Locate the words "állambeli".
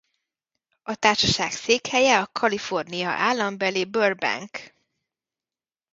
3.09-3.85